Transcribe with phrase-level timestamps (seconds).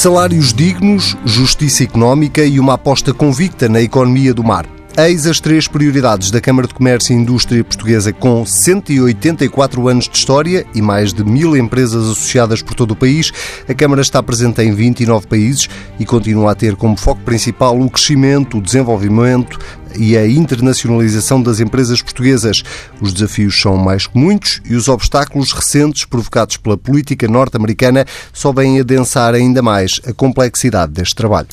[0.00, 4.64] Salários dignos, justiça económica e uma aposta convicta na economia do mar.
[4.98, 10.16] Eis as três prioridades da Câmara de Comércio e Indústria Portuguesa, com 184 anos de
[10.16, 13.32] história e mais de mil empresas associadas por todo o país.
[13.68, 17.88] A Câmara está presente em 29 países e continua a ter como foco principal o
[17.88, 19.58] crescimento, o desenvolvimento,
[19.98, 22.62] e a internacionalização das empresas portuguesas.
[23.00, 28.52] Os desafios são mais que muitos e os obstáculos recentes provocados pela política norte-americana só
[28.52, 31.48] vêm adensar ainda mais a complexidade deste trabalho.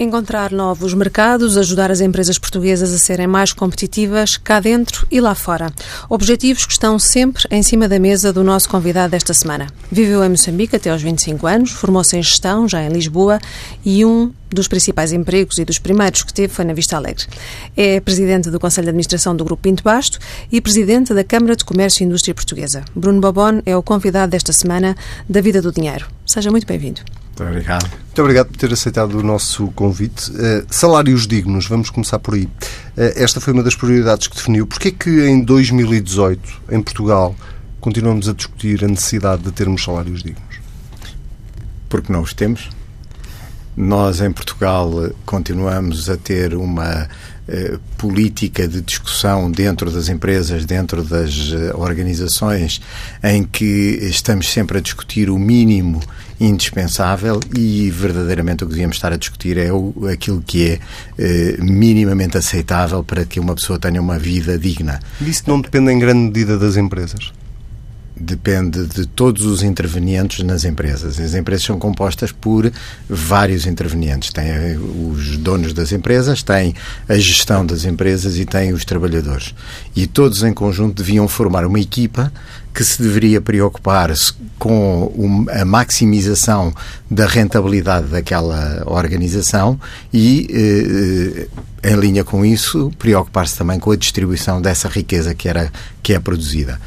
[0.00, 5.34] Encontrar novos mercados, ajudar as empresas portuguesas a serem mais competitivas cá dentro e lá
[5.34, 5.72] fora.
[6.08, 9.66] Objetivos que estão sempre em cima da mesa do nosso convidado desta semana.
[9.90, 13.40] Viveu em Moçambique até aos 25 anos, formou-se em gestão, já em Lisboa,
[13.84, 17.26] e um dos principais empregos e dos primeiros que teve foi na Vista Alegre.
[17.76, 20.20] É presidente do Conselho de Administração do Grupo Pinto Basto
[20.52, 22.84] e presidente da Câmara de Comércio e Indústria Portuguesa.
[22.94, 24.96] Bruno Bobon é o convidado desta semana
[25.28, 26.06] da Vida do Dinheiro.
[26.24, 27.00] Seja muito bem-vindo.
[27.36, 28.07] Muito obrigado.
[28.18, 30.32] Muito obrigado por ter aceitado o nosso convite.
[30.32, 32.46] Uh, salários dignos, vamos começar por aí.
[32.46, 34.66] Uh, esta foi uma das prioridades que definiu.
[34.66, 37.32] Porquê que em 2018, em Portugal,
[37.80, 40.56] continuamos a discutir a necessidade de termos salários dignos?
[41.88, 42.68] Porque não os temos.
[43.76, 44.90] Nós, em Portugal,
[45.24, 47.08] continuamos a ter uma
[47.46, 52.80] eh, política de discussão dentro das empresas, dentro das organizações,
[53.22, 56.00] em que estamos sempre a discutir o mínimo
[56.40, 60.80] indispensável e verdadeiramente o que devíamos estar a discutir é o, aquilo que é
[61.18, 65.00] eh, minimamente aceitável para que uma pessoa tenha uma vida digna.
[65.20, 67.32] Isso não depende em grande medida das empresas?
[68.20, 71.18] Depende de todos os intervenientes nas empresas.
[71.18, 72.70] As empresas são compostas por
[73.08, 74.32] vários intervenientes.
[74.32, 76.74] Tem eh, os donos das empresas, tem
[77.08, 79.54] a gestão das empresas e tem os trabalhadores.
[79.94, 82.32] E todos em conjunto deviam formar uma equipa
[82.74, 86.72] que se deveria preocupar -se com a maximização
[87.10, 89.78] da rentabilidade daquela organização
[90.12, 91.48] e,
[91.82, 96.12] eh, em linha com isso, preocupar-se também com a distribuição dessa riqueza que, era, que
[96.12, 96.78] é produzida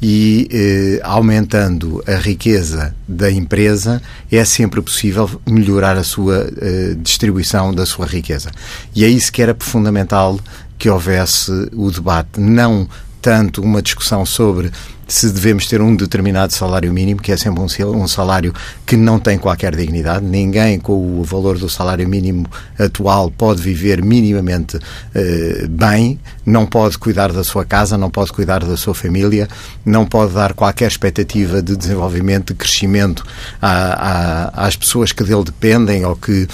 [0.00, 4.00] e eh, aumentando a riqueza da empresa
[4.30, 8.50] é sempre possível melhorar a sua eh, distribuição da sua riqueza.
[8.94, 10.38] E é isso que era fundamental
[10.78, 12.88] que houvesse o debate, não
[13.20, 14.70] tanto uma discussão sobre
[15.08, 18.54] se devemos ter um determinado salário mínimo, que é sempre um salário
[18.84, 20.24] que não tem qualquer dignidade.
[20.24, 22.46] Ninguém com o valor do salário mínimo
[22.78, 24.78] atual pode viver minimamente
[25.14, 29.48] eh, bem, não pode cuidar da sua casa, não pode cuidar da sua família,
[29.82, 33.24] não pode dar qualquer expectativa de desenvolvimento, de crescimento
[33.60, 36.46] às pessoas que dele dependem ou que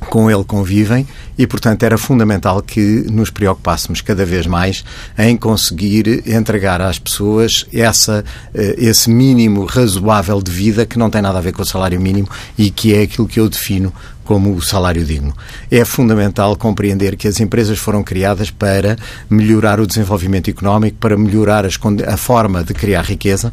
[0.00, 4.84] com ele convivem e, portanto, era fundamental que nos preocupássemos cada vez mais
[5.16, 11.22] em conseguir entregar às pessoas essa, eh, esse mínimo razoável de vida que não tem
[11.22, 13.92] nada a ver com o salário mínimo e que é aquilo que eu defino
[14.28, 15.34] como o salário digno.
[15.70, 18.94] É fundamental compreender que as empresas foram criadas para
[19.30, 23.50] melhorar o desenvolvimento económico, para melhorar as, a forma de criar riqueza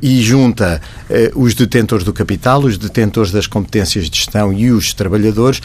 [0.00, 4.94] e junta eh, os detentores do capital, os detentores das competências de gestão e os
[4.94, 5.60] trabalhadores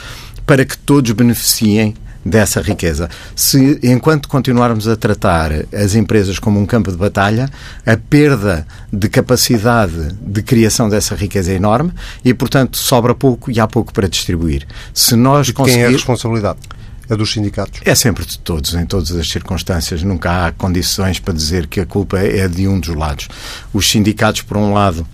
[0.46, 1.94] para que todos beneficiem
[2.26, 3.08] dessa riqueza.
[3.36, 7.48] Se, enquanto continuarmos a tratar as empresas como um campo de batalha,
[7.86, 11.92] a perda de capacidade de criação dessa riqueza é enorme
[12.24, 14.66] e, portanto, sobra pouco e há pouco para distribuir.
[14.94, 15.78] Se nós conseguir...
[15.78, 16.60] Quem é a responsabilidade?
[17.08, 17.82] É dos sindicatos?
[17.86, 20.02] É sempre de todos, em todas as circunstâncias.
[20.02, 23.28] Nunca há condições para dizer que a culpa é de um dos lados.
[23.72, 25.06] Os sindicatos, por um lado,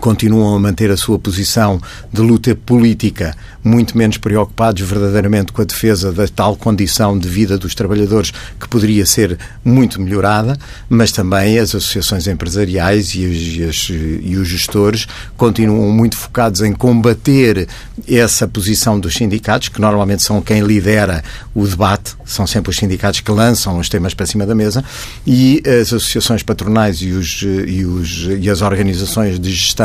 [0.00, 1.80] continuam a manter a sua posição
[2.12, 7.56] de luta política, muito menos preocupados verdadeiramente com a defesa da tal condição de vida
[7.56, 10.58] dos trabalhadores que poderia ser muito melhorada,
[10.88, 17.68] mas também as associações empresariais e, as, e os gestores continuam muito focados em combater
[18.08, 21.22] essa posição dos sindicatos, que normalmente são quem lidera
[21.54, 24.84] o debate, são sempre os sindicatos que lançam os temas para cima da mesa,
[25.26, 29.81] e as associações patronais e, os, e, os, e as organizações de gestão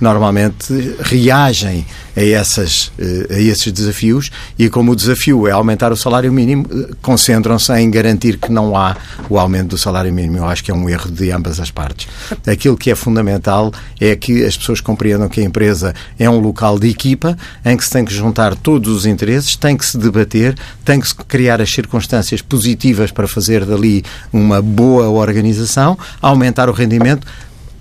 [0.00, 1.86] normalmente reagem
[2.18, 6.66] a, essas, eh, a esses desafios e, como o desafio é aumentar o salário mínimo,
[6.70, 8.96] eh, concentram-se em garantir que não há
[9.30, 10.38] o aumento do salário mínimo.
[10.38, 12.08] Eu acho que é um erro de ambas as partes.
[12.46, 16.78] Aquilo que é fundamental é que as pessoas compreendam que a empresa é um local
[16.78, 20.56] de equipa em que se tem que juntar todos os interesses, tem que se debater,
[20.84, 26.72] tem que se criar as circunstâncias positivas para fazer dali uma boa organização, aumentar o
[26.72, 27.26] rendimento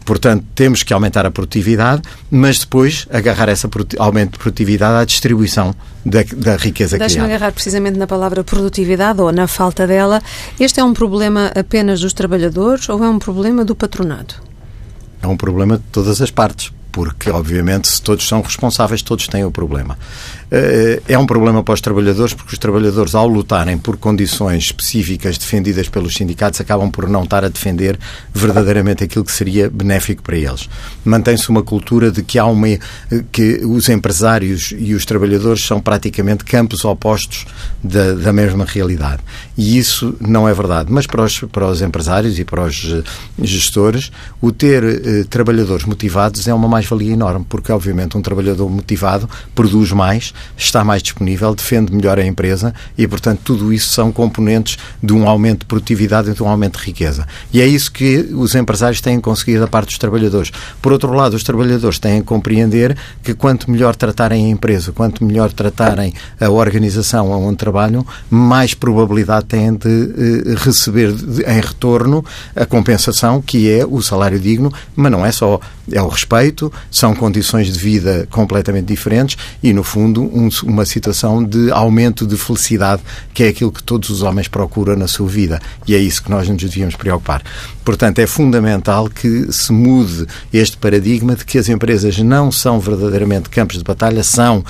[0.08, 2.02] Portanto, temos que aumentar a produtividade,
[2.32, 3.68] mas depois agarrar esse
[4.00, 5.76] aumento de produtividade à distribuição
[6.06, 10.22] da, da riqueza Deixa-me agarrar precisamente na palavra produtividade ou na falta dela.
[10.58, 14.36] Este é um problema apenas dos trabalhadores ou é um problema do patronado?
[15.22, 19.46] É um problema de todas as partes porque, obviamente, se todos são responsáveis, todos têm
[19.46, 20.00] o problema.
[20.50, 25.38] Eh, é um problema para os trabalhadores, porque os trabalhadores, ao lutarem por condições específicas
[25.38, 28.00] defendidas pelos sindicatos, acabam por não estar a defender
[28.34, 30.70] verdadeiramente aquilo que seria benéfico para eles.
[31.04, 32.68] Mantém-se uma cultura de que há uma
[33.32, 37.46] que os empresários e os trabalhadores são praticamente campos opostos
[37.84, 39.22] da, da mesma realidade.
[39.58, 40.92] E isso não é verdade.
[40.92, 43.04] Mas para os, para os empresários e para os eh,
[43.44, 44.12] gestores,
[44.42, 49.92] o ter eh, trabalhadores motivados é uma mais-valia enorme, porque, obviamente, um trabalhador motivado produz
[49.92, 55.14] mais, está mais disponível, defende melhor a empresa e, portanto, tudo isso são componentes de
[55.14, 57.28] um aumento de produtividade e de um aumento de riqueza.
[57.54, 60.52] E é isso que os empresários têm conseguido da parte dos trabalhadores.
[60.82, 65.24] Por outro lado, os trabalhadores têm que compreender que quanto melhor tratarem a empresa, quanto
[65.24, 71.14] melhor tratarem a organização onde trabalham, mais probabilidade têm de eh, receber
[71.46, 72.24] em retorno
[72.56, 75.60] a compensação, que é o salário digno, mas não é só,
[75.92, 81.44] é o respeito, são condições de vida completamente diferentes e, no fundo, um, uma situação
[81.44, 83.02] de aumento de felicidade,
[83.34, 85.60] que é aquilo que todos os homens procuram na sua vida.
[85.88, 87.42] E é isso que nós nos devíamos preocupar.
[87.84, 93.50] Portanto, é fundamental que se mude este paradigma de que as empresas não são verdadeiramente
[93.50, 94.64] campos de batalha, são,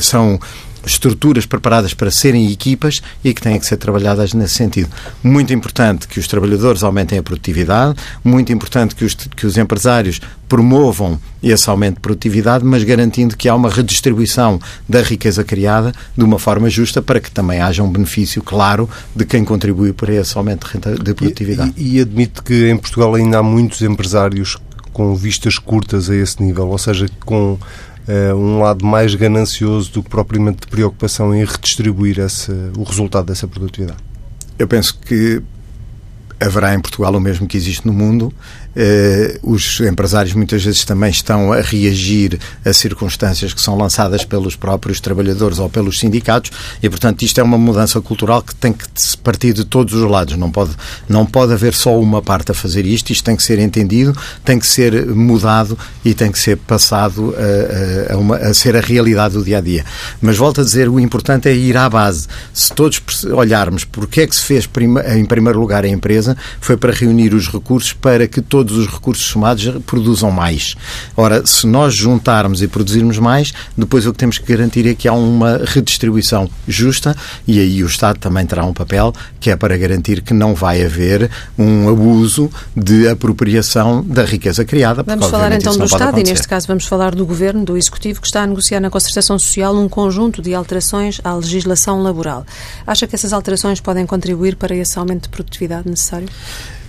[0.00, 0.40] são
[0.84, 4.90] estruturas preparadas para serem equipas e que têm que ser trabalhadas nesse sentido.
[5.22, 10.20] Muito importante que os trabalhadores aumentem a produtividade, muito importante que os, que os empresários
[10.48, 16.24] promovam esse aumento de produtividade, mas garantindo que há uma redistribuição da riqueza criada de
[16.24, 20.36] uma forma justa para que também haja um benefício claro de quem contribui para esse
[20.36, 21.72] aumento de, de produtividade.
[21.76, 24.56] E, e admite que em Portugal ainda há muitos empresários
[24.92, 27.56] com vistas curtas a esse nível, ou seja, com
[28.10, 33.26] uh, um lado mais ganancioso do que propriamente de preocupação em redistribuir esse, o resultado
[33.26, 33.98] dessa produtividade?
[34.58, 35.42] Eu penso que
[36.40, 38.32] haverá em Portugal o mesmo que existe no mundo
[39.42, 45.00] os empresários muitas vezes também estão a reagir a circunstâncias que são lançadas pelos próprios
[45.00, 46.50] trabalhadores ou pelos sindicatos
[46.82, 48.84] e, portanto, isto é uma mudança cultural que tem que
[49.22, 50.36] partir de todos os lados.
[50.36, 50.72] Não pode,
[51.08, 54.58] não pode haver só uma parte a fazer isto, isto tem que ser entendido, tem
[54.58, 57.34] que ser mudado e tem que ser passado
[58.08, 59.84] a, a, uma, a ser a realidade do dia a dia.
[60.20, 62.28] Mas volto a dizer, o importante é ir à base.
[62.52, 64.68] Se todos olharmos porque é que se fez
[65.14, 68.86] em primeiro lugar a empresa, foi para reunir os recursos para que todos todos os
[68.86, 70.74] recursos somados produzam mais.
[71.16, 75.08] Ora, se nós juntarmos e produzirmos mais, depois o que temos que garantir é que
[75.08, 77.16] há uma redistribuição justa
[77.48, 80.84] e aí o Estado também terá um papel que é para garantir que não vai
[80.84, 85.02] haver um abuso de apropriação da riqueza criada.
[85.02, 88.26] Vamos falar então do Estado e neste caso vamos falar do Governo, do Executivo, que
[88.26, 92.44] está a negociar na Concertação Social um conjunto de alterações à legislação laboral.
[92.86, 96.28] Acha que essas alterações podem contribuir para esse aumento de produtividade necessário?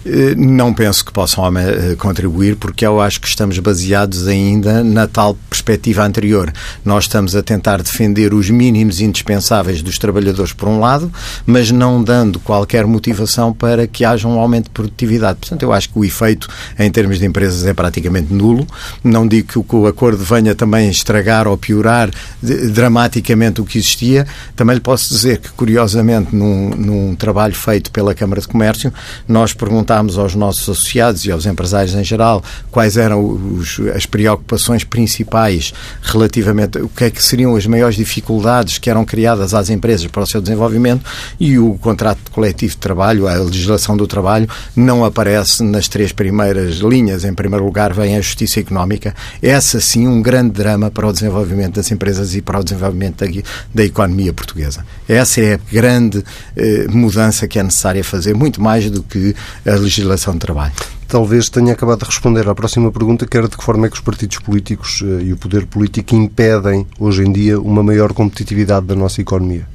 [0.05, 5.07] Eh, não penso que possam eh, contribuir, porque eu acho que estamos baseados ainda na
[5.07, 6.51] tal perspectiva anterior.
[6.83, 11.11] Nós estamos a tentar defender os mínimos indispensáveis dos trabalhadores, por um lado,
[11.45, 15.39] mas não dando qualquer motivação para que haja um aumento de produtividade.
[15.39, 16.47] Portanto, eu acho que o efeito
[16.79, 18.65] em termos de empresas é praticamente nulo.
[19.03, 22.09] Não digo que o acordo venha também estragar ou piorar
[22.41, 24.25] dramaticamente o que existia.
[24.55, 28.91] Também lhe posso dizer que, curiosamente, num, num trabalho feito pela Câmara de Comércio,
[29.27, 34.05] nós perguntamos perguntámos aos nossos associados e aos empresários em geral quais eram os, as
[34.05, 39.69] preocupações principais relativamente o que é que seriam as maiores dificuldades que eram criadas às
[39.69, 41.03] empresas para o seu desenvolvimento
[41.39, 46.75] e o contrato coletivo de trabalho, a legislação do trabalho, não aparece nas três primeiras
[46.75, 47.25] linhas.
[47.25, 49.13] Em primeiro lugar, vem a justiça económica.
[49.41, 53.41] Essa sim um grande drama para o desenvolvimento das empresas e para o desenvolvimento da,
[53.73, 54.85] da economia portuguesa.
[55.07, 56.23] Essa é a grande
[56.55, 60.73] eh, mudança que é necessária fazer, muito mais do que a legislação de trabalho.
[61.07, 63.95] Talvez tenha acabado de responder à próxima pergunta, que era de que forma é que
[63.95, 68.85] os partidos políticos eh, e o poder político impedem, hoje em dia, uma maior competitividade
[68.85, 69.67] da nossa economia?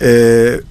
[0.00, 0.62] É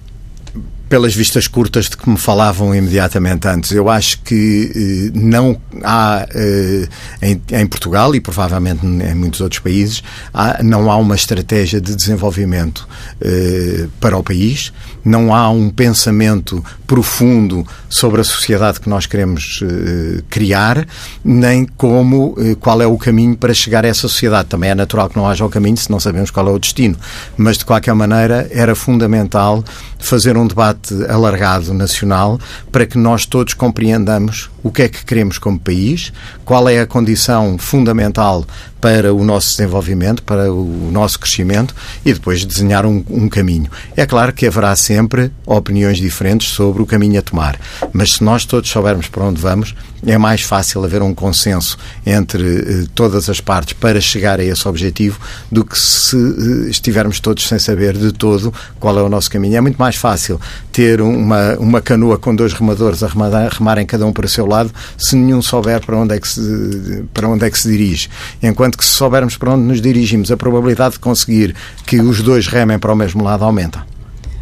[0.90, 3.72] pelas vistas curtas de que me falavam imediatamente antes.
[3.72, 6.88] Eu acho que eh, não há eh,
[7.22, 10.04] em, em, Portugal e provavelmente em muitos outros países
[10.34, 12.88] há, não há uma estratégia de desenvolvimento
[13.20, 14.72] eh, para o país,
[15.06, 20.88] não há um pensamento profundo sobre a sociedade que nós queremos eh, criar,
[21.24, 24.50] nem como eh, qual é o caminho para chegar a essa sociedade.
[24.50, 26.98] Também é natural que não haja o caminho se não sabemos qual é o destino,
[27.38, 29.64] mas de qualquer maneira era fundamental
[30.00, 32.40] fazer um debate alargado nacional
[32.72, 36.12] para que nós todos compreendamos o que é que queremos como país,
[36.44, 38.44] qual é a condição fundamental
[38.82, 43.70] para o nosso desenvolvimento, para o nosso crescimento e depois desenhar um, um caminho.
[43.96, 47.60] É claro que haverá sempre opiniões diferentes sobre o caminho a tomar,
[47.94, 52.44] mas se nós todos soubermos para onde vamos, é mais fácil haver um consenso entre
[52.44, 55.20] eh, todas as partes para chegar a esse objetivo
[55.52, 59.58] do que se eh, estivermos todos sem saber de todo qual é o nosso caminho.
[59.58, 60.40] É muito mais fácil
[60.72, 64.46] ter uma, uma canoa com dois remadores a remar, remarem cada um para o seu
[64.46, 68.10] lado se nenhum souber para onde, é que se, para onde é que se dirige.
[68.42, 72.48] Enquanto que se soubermos para onde nos dirigimos, a probabilidade de conseguir que os dois
[72.48, 73.95] remem para o mesmo lado aumenta.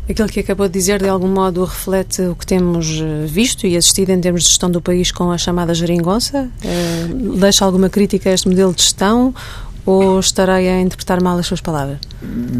[0.10, 3.78] Aquilo que acabou de dizer, de algum modo, reflete o que temos eh, visto e
[3.78, 6.50] assistido em termos de gestão do país com a chamada geringonça?
[6.62, 9.34] Uh, deixa alguma crítica a este modelo de gestão
[9.86, 11.98] ou estarei a interpretar mal as suas palavras?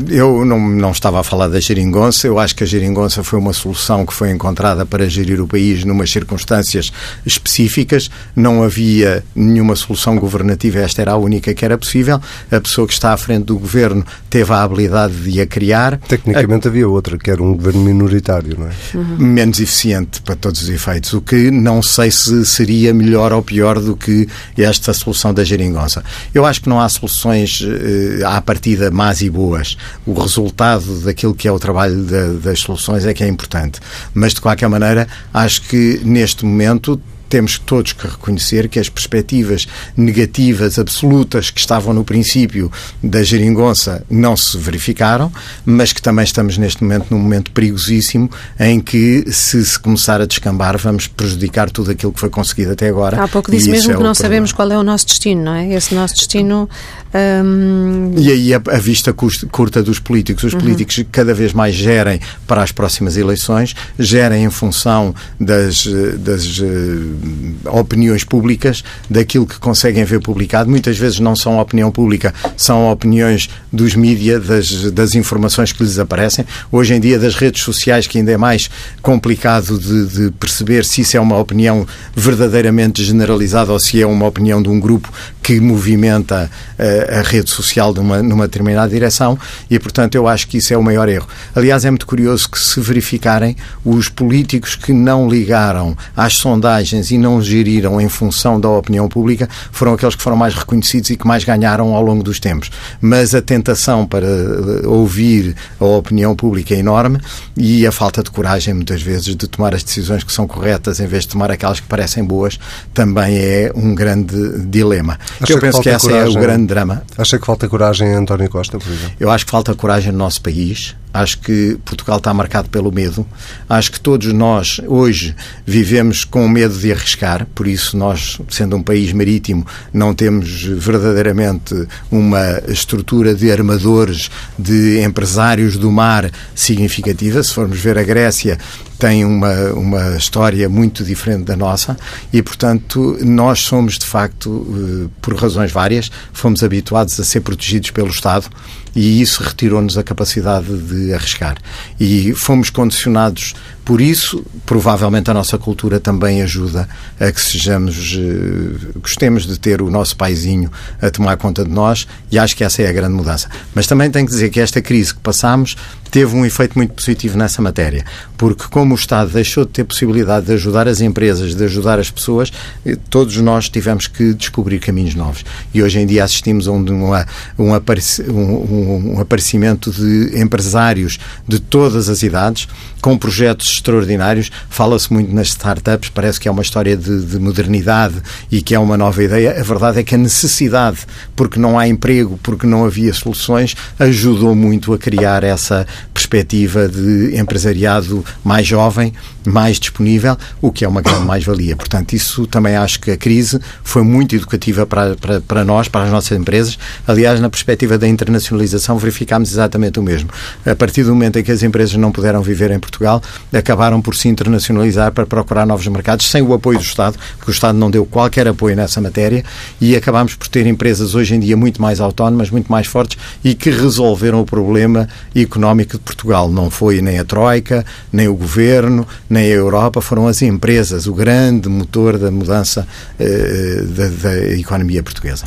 [0.10, 2.28] Eu não, não estava a falar da geringonça.
[2.28, 5.84] Eu acho que a geringonça foi uma solução que foi encontrada para gerir o país
[5.86, 6.92] numas circunstâncias
[7.26, 8.10] específicas.
[8.36, 10.80] Não havia nenhuma solução governativa.
[10.80, 12.20] Esta era a única que era possível.
[12.52, 15.98] A pessoa que está à frente do governo teve a habilidade de a criar.
[15.98, 16.70] Tecnicamente a...
[16.70, 18.72] havia outra, que era um governo minoritário, não é?
[18.94, 19.18] Uhum.
[19.18, 21.14] Menos eficiente para todos os efeitos.
[21.14, 24.28] O que não sei se seria melhor ou pior do que
[24.58, 26.04] esta solução da geringonça.
[26.34, 29.78] Eu acho que não há soluções eh, à partida más e boas boas.
[30.06, 32.04] O resultado daquilo que é o trabalho
[32.42, 33.80] das soluções é que é importante.
[34.14, 37.00] Mas, de qualquer maneira, acho que neste momento
[37.34, 42.72] temos todos que reconhecer que as perspectivas negativas absolutas que estavam no princípio
[43.02, 45.34] da geringonça não se verificaram,
[45.66, 50.28] mas que também estamos neste momento num momento perigosíssimo em que, se se começar a
[50.28, 53.24] descambar, vamos prejudicar tudo aquilo que foi conseguido até agora.
[53.24, 55.74] Há pouco disse mesmo é que não sabemos qual é o nosso destino, não é?
[55.74, 56.70] Esse nosso destino.
[57.16, 58.14] Hum...
[58.16, 60.44] E aí a, a, vista curta dos políticos.
[60.44, 60.60] Os uhum.
[60.60, 65.88] políticos cada vez mais gerem para as próximas eleições, gerem em função das,
[66.20, 67.23] das eh,
[67.66, 70.70] opiniões públicas, daquilo que conseguem ver publicado.
[70.70, 76.00] Muitas vezes não são opinião pública, são opiniões dos mídias, das, das informações que lhes
[76.00, 76.46] aparecem.
[76.72, 78.70] Hoje em dia, das redes sociais, que ainda é mais
[79.02, 84.26] complicado de, de perceber se isso é uma opinião verdadeiramente generalizada ou se é uma
[84.26, 85.12] opinião de um grupo
[85.42, 86.50] que movimenta
[86.80, 89.38] uh, a rede social numa, numa determinada direção
[89.70, 91.28] e, portanto, eu acho que isso é o maior erro.
[91.56, 97.18] Aliás, é muito curioso que se verificarem os políticos que não ligaram às sondagens e
[97.18, 101.28] não geriram em função da opinião pública foram aqueles que foram mais reconhecidos e que
[101.28, 102.72] mais ganharam ao longo dos tempos.
[103.00, 107.20] Mas a tentação para eh, ouvir a opinião pública é enorme
[107.56, 111.08] e a falta de coragem, muitas vezes, de tomar as decisões que são corretas em
[111.08, 112.60] vez de tomar aquelas que parecem boas,
[112.94, 115.20] também é um grande dilema.
[115.40, 117.04] Acha eu penso que, que essa coragem, é o grande drama.
[117.18, 119.16] Acha que falta coragem em António Costa, por exemplo?
[119.20, 120.96] Eu acho que falta coragem no nosso país.
[121.14, 123.26] Acho que Portugal está marcado pelo medo.
[123.70, 127.46] Acho que todos nós, hoje, vivemos com medo de arriscar.
[127.54, 135.02] Por isso, nós, sendo um país marítimo, não temos verdadeiramente uma estrutura de armadores, de
[135.04, 137.44] empresários do mar significativa.
[137.44, 138.58] Se formos ver a Grécia,
[139.04, 141.98] tem uma, uma história muito diferente da nossa
[142.32, 144.66] e, portanto, nós somos, de facto,
[145.06, 148.48] eh, por razões várias, fomos habituados a ser protegidos pelo Estado
[148.96, 151.58] e isso retirou-nos a capacidade de arriscar.
[152.00, 153.54] E fomos condicionados
[153.86, 156.88] por isso, provavelmente a nossa cultura também ajuda
[157.20, 160.72] a que sejamos, uh, gostemos de ter o nosso paizinho
[161.02, 163.50] a tomar conta de nós e acho que essa é a grande mudança.
[163.76, 165.76] Mas também tenho que dizer que esta crise que passamos
[166.14, 168.06] teve um efeito muito positivo nessa matéria,
[168.38, 172.12] porque como o Estado deixou de ter possibilidade de ajudar as empresas, de ajudar as
[172.12, 172.54] pessoas,
[172.86, 175.44] eh, todos nós tivemos que descobrir caminhos novos.
[175.74, 177.12] E hoje em dia assistimos a um, um,
[177.58, 182.68] um, um aparecimento de empresários de todas as idades,
[183.02, 184.52] com projetos extraordinários.
[184.70, 188.16] Fala-se muito nas startups, parece que é uma história de, de, modernidade
[188.52, 189.60] e que é uma nova ideia.
[189.60, 191.00] A verdade é que a necessidade,
[191.36, 197.38] porque não há emprego, porque não havia soluções, ajudou muito a criar essa perspectiva de
[197.38, 199.14] empresariado mais jovem,
[199.46, 201.76] mais disponível, o que é uma grande mais-valia.
[201.76, 206.06] Portanto, isso também acho que a crise foi muito educativa para, para, para nós, para
[206.06, 206.78] as nossas empresas.
[207.08, 210.30] Aliás, na perspectiva da internacionalização, verificámos exatamente o mesmo.
[210.66, 213.22] A partir do momento em que as empresas não puderam viver em Portugal,
[213.64, 217.54] acabaram por se internacionalizar para procurar novos mercados, sem o apoio do Estado, porque o
[217.54, 219.44] Estado não deu qualquer apoio nessa matéria,
[219.80, 223.56] e acabámos por ter empresas hoje em dia muito mais autónomas, muito mais fortes e
[223.56, 226.50] que resolveram o problema económico de Portugal.
[226.50, 231.14] Não foi nem a Troika, nem o Governo, nem a Europa, foram as empresas o
[231.14, 232.88] grande motor da mudança
[233.20, 235.46] eh, da, da economia portuguesa.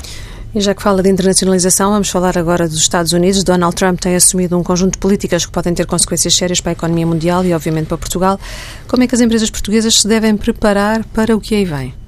[0.56, 3.44] E já que fala de internacionalização, vamos falar agora dos Estados Unidos.
[3.44, 6.72] Donald Trump tem assumido um conjunto de políticas que podem ter consequências sérias para a
[6.72, 8.40] economia mundial e, obviamente, para Portugal.
[8.88, 12.05] Como é que as empresas portuguesas se devem preparar para o que aí vem?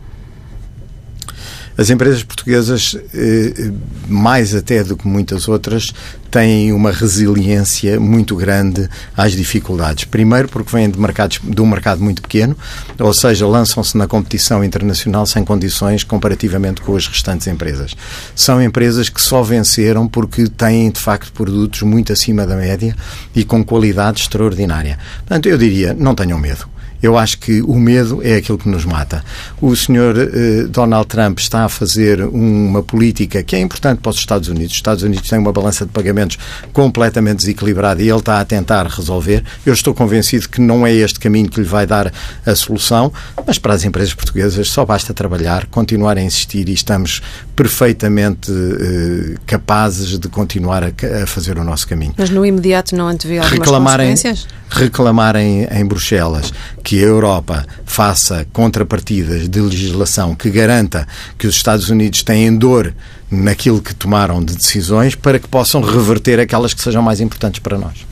[1.78, 3.70] As empresas portuguesas, eh,
[4.08, 5.94] mais até do que muitas outras,
[6.28, 10.04] têm uma resiliência muito grande às dificuldades.
[10.04, 12.56] Primeiro, porque vêm de, mercados, de um mercado muito pequeno,
[12.98, 17.94] ou seja, lançam-se na competição internacional sem condições comparativamente com as restantes empresas.
[18.34, 22.96] São empresas que só venceram porque têm, de facto, produtos muito acima da média
[23.36, 24.98] e com qualidade extraordinária.
[25.18, 26.68] Portanto, eu diria, não tenham medo.
[27.02, 29.24] Eu acho que o medo é aquilo que nos mata.
[29.60, 34.16] O senhor eh, Donald Trump está a fazer uma política que é importante para os
[34.16, 34.72] Estados Unidos.
[34.72, 36.38] Os Estados Unidos têm uma balança de pagamentos
[36.72, 39.44] completamente desequilibrada e ele está a tentar resolver.
[39.64, 42.12] Eu estou convencido que não é este caminho que lhe vai dar
[42.44, 43.12] a solução,
[43.46, 47.22] mas para as empresas portuguesas só basta trabalhar, continuar a insistir e estamos
[47.54, 50.88] perfeitamente eh, capazes de continuar a,
[51.22, 52.14] a, fazer o nosso caminho.
[52.16, 54.46] Mas no imediato não antevê algumas reclamarem, consequências?
[54.70, 56.52] Reclamarem em Bruxelas
[56.88, 62.94] que a Europa faça contrapartidas de legislação que garanta que os Estados Unidos têm dor
[63.30, 67.76] naquilo que tomaram de decisões para que possam reverter aquelas que sejam mais importantes para
[67.76, 68.06] nós.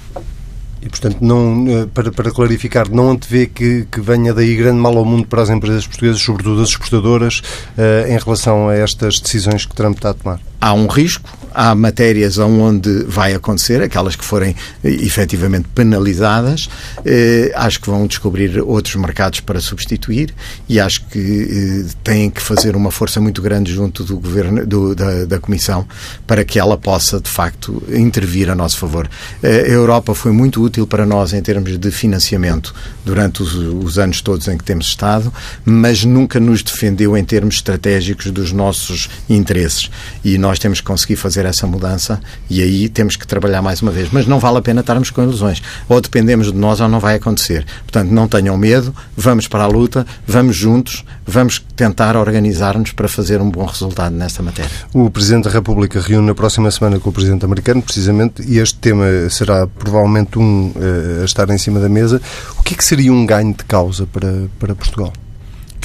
[0.83, 4.95] E, portanto, não, eh, para, para clarificar, não antevê que, que venha daí grande mal
[4.99, 7.39] ao mundo para as empresas portuguesas, sobretudo as exportadoras,
[7.79, 10.39] uh, em relação a estas decisões que Trump está a tomar?
[10.67, 14.55] Há um risco, há matérias onde vai acontecer, aquelas que forem
[14.85, 16.69] eh, efetivamente penalizadas,
[17.05, 20.35] eh, acho que vão descobrir outros mercados para substituir
[20.69, 24.95] e acho que eh, têm que fazer uma força muito grande junto do governo, do,
[24.95, 25.87] da, da Comissão,
[26.27, 29.09] para que ela possa, de facto, intervir a nosso favor.
[29.43, 33.99] Eh, a Europa foi muito útil para nós em termos de financiamento durante os, os
[33.99, 35.33] anos todos em que temos estado,
[35.65, 39.91] mas nunca nos defendeu em termos estratégicos dos nossos interesses.
[40.25, 43.91] E nós temos que conseguir fazer essa mudança e aí temos que trabalhar mais uma
[43.91, 44.09] vez.
[44.13, 45.63] Mas não vale a pena estarmos com ilusões.
[45.89, 47.67] Ou dependemos de nós ou não vai acontecer.
[47.83, 53.41] Portanto, não tenham medo, vamos para a luta, vamos juntos, vamos tentar organizar-nos para fazer
[53.41, 54.71] um bom resultado nesta matéria.
[54.93, 58.79] O Presidente da República reúne na próxima semana com o Presidente americano, precisamente, e este
[58.79, 62.21] tema será provavelmente um uh, a estar em cima da mesa.
[62.59, 65.13] O que é que seria um ganho de causa para, para Portugal?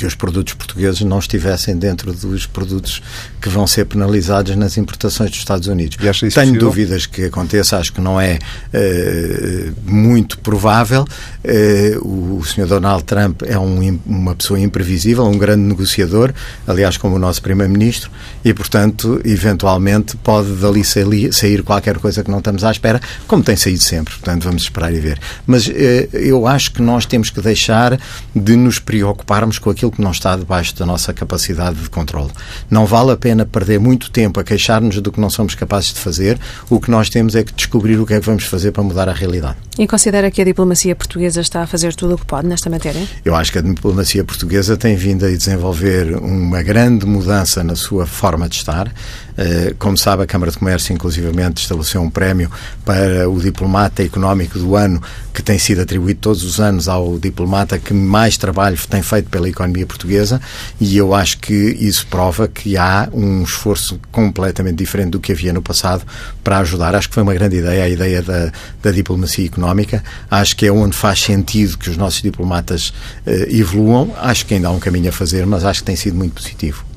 [0.01, 3.03] Que os produtos portugueses não estivessem dentro dos produtos
[3.40, 5.96] que vão ser penalizados nas importações dos Estados Unidos.
[5.96, 6.59] Tenho possível?
[6.59, 8.40] dúvidas que aconteça, acho que não é
[8.74, 11.05] uh, muito provável.
[11.46, 12.66] Uh, o Sr.
[12.66, 16.33] Donald Trump é um, uma pessoa imprevisível, um grande negociador,
[16.66, 18.09] aliás, como o nosso Primeiro-Ministro,
[18.44, 23.55] e, portanto, eventualmente pode dali sair qualquer coisa que não estamos à espera, como tem
[23.55, 24.16] saído sempre.
[24.16, 25.20] Portanto, vamos esperar e ver.
[25.46, 25.72] Mas uh,
[26.14, 28.00] eu acho que nós temos que deixar
[28.35, 32.32] de nos preocuparmos com aquilo aquilo que não está debaixo da nossa capacidade de controle.
[32.70, 36.00] Não vale a pena perder muito tempo a queixar-nos do que não somos capazes de
[36.00, 36.40] fazer.
[36.70, 39.10] O que nós temos é que descobrir o que é que vamos fazer para mudar
[39.10, 39.58] a realidade.
[39.77, 43.01] E considera que a diplomacia portuguesa está a fazer tudo o que pode nesta matéria?
[43.24, 48.06] Eu acho que a diplomacia portuguesa tem vindo a desenvolver uma grande mudança na sua
[48.06, 48.92] forma de estar.
[49.37, 52.50] Eh, como sabe, a Câmara de Comércio, inclusivamente, estabeleceu um prémio
[52.85, 55.01] para o diplomata económico do ano,
[55.33, 59.48] que tem sido atribuído todos os anos ao diplomata que mais trabalho tem feito pela
[59.48, 60.41] economia portuguesa,
[60.79, 65.53] e eu acho que isso prova que há um esforço completamente diferente do que havia
[65.53, 66.05] no passado
[66.44, 66.96] para ajudar.
[66.96, 70.03] Acho que foi uma grande ideia, a ideia da, da diplomacia económica.
[70.29, 72.89] Acho que é onde faz sentido que os nossos diplomatas
[73.25, 74.13] uh, evoluam.
[74.17, 76.91] Acho que ainda há um caminho a fazer, mas acho que tem sido muito positivo.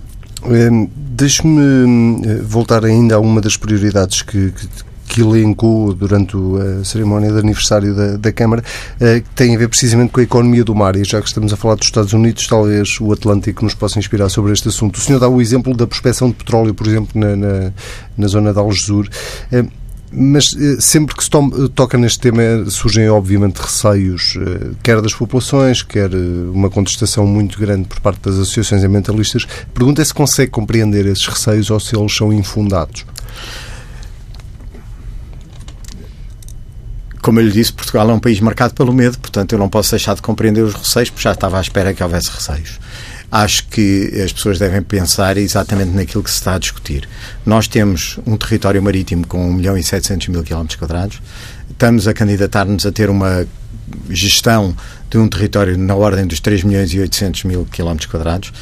[0.47, 4.69] Hum, deixe-me eh, voltar ainda a uma das prioridades que, que,
[5.09, 8.63] que elencou durante a cerimónia de aniversário da, da Câmara,
[9.01, 10.97] eh, que tem a ver precisamente com a economia do mar.
[10.97, 14.29] E já que estamos a falar dos Estados Unidos, talvez o Atlântico nos possa inspirar
[14.29, 14.97] sobre este assunto.
[14.97, 17.73] O senhor dá o exemplo da prospecção de petróleo, por exemplo, na, na,
[18.17, 19.09] na zona de Algesur.
[20.13, 25.13] Mas eh, sempre que se eh, toca neste tema surgem, obviamente, receios, eh, quer das
[25.13, 29.47] populações, quer uma contestação muito grande por parte das associações ambientalistas.
[29.73, 33.05] Pergunta é se consegue compreender esses receios ou se eles são infundados.
[37.21, 39.91] Como eu lhe disse, Portugal é um país marcado pelo medo, portanto eu não posso
[39.93, 42.79] deixar de compreender os receios, porque já estava à espera que houvesse receios
[43.31, 47.09] acho que as pessoas devem pensar exatamente naquilo que se está a discutir.
[47.45, 51.21] Nós temos um território marítimo com 1 milhão e 700 mil quilómetros quadrados,
[51.71, 53.47] estamos a candidatar-nos a ter uma
[54.09, 54.75] gestão
[55.11, 58.53] de um território na ordem dos 3 milhões e 800 mil quilómetros quadrados,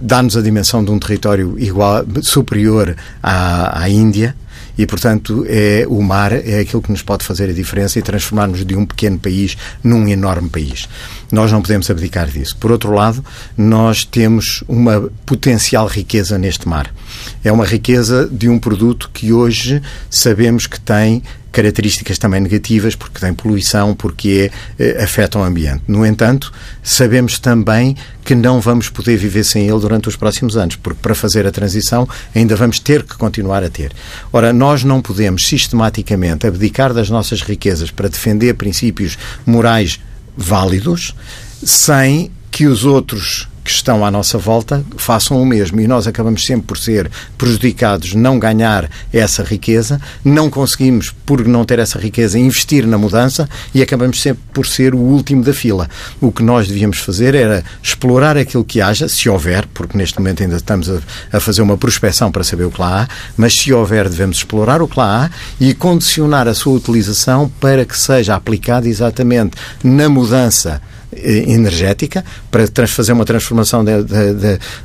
[0.00, 4.36] dá-nos a dimensão de um território igual, superior à, à Índia,
[4.78, 8.64] e, portanto, é o mar é aquilo que nos pode fazer a diferença e transformar-nos
[8.64, 10.88] de um pequeno país num enorme país.
[11.32, 12.56] Nós não podemos abdicar disso.
[12.56, 13.24] Por outro lado,
[13.56, 16.94] nós temos uma potencial riqueza neste mar.
[17.42, 23.18] É uma riqueza de um produto que hoje sabemos que tem características também negativas, porque
[23.18, 25.82] tem poluição, porque é, afeta o ambiente.
[25.88, 30.76] No entanto, sabemos também que não vamos poder viver sem ele durante os próximos anos,
[30.76, 33.92] porque para fazer a transição ainda vamos ter que continuar a ter.
[34.32, 39.98] Ora, nós não podemos sistematicamente abdicar das nossas riquezas para defender princípios morais
[40.36, 41.14] válidos
[41.64, 45.78] sem que os outros que estão à nossa volta façam o mesmo.
[45.78, 51.66] E nós acabamos sempre por ser prejudicados, não ganhar essa riqueza, não conseguimos, por não
[51.66, 55.86] ter essa riqueza, investir na mudança e acabamos sempre por ser o último da fila.
[56.18, 60.42] O que nós devíamos fazer era explorar aquilo que haja, se houver, porque neste momento
[60.42, 60.98] ainda estamos a,
[61.30, 64.80] a fazer uma prospecção para saber o que lá há, mas se houver, devemos explorar
[64.80, 70.08] o que lá há e condicionar a sua utilização para que seja aplicada exatamente na
[70.08, 70.80] mudança
[71.12, 74.02] energética, para fazer uma transformação da,